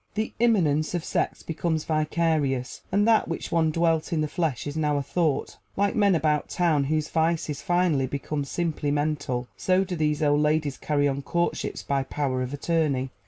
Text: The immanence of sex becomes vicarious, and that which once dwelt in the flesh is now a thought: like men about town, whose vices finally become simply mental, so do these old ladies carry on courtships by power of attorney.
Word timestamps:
The 0.15 0.33
immanence 0.39 0.95
of 0.95 1.05
sex 1.05 1.43
becomes 1.43 1.83
vicarious, 1.83 2.81
and 2.91 3.07
that 3.07 3.27
which 3.27 3.51
once 3.51 3.75
dwelt 3.75 4.11
in 4.11 4.21
the 4.21 4.27
flesh 4.27 4.65
is 4.65 4.75
now 4.75 4.97
a 4.97 5.03
thought: 5.03 5.57
like 5.77 5.95
men 5.95 6.15
about 6.15 6.49
town, 6.49 6.85
whose 6.85 7.07
vices 7.07 7.61
finally 7.61 8.07
become 8.07 8.43
simply 8.43 8.89
mental, 8.89 9.47
so 9.55 9.83
do 9.83 9.95
these 9.95 10.23
old 10.23 10.41
ladies 10.41 10.79
carry 10.79 11.07
on 11.07 11.21
courtships 11.21 11.83
by 11.83 12.01
power 12.01 12.41
of 12.41 12.51
attorney. 12.51 13.11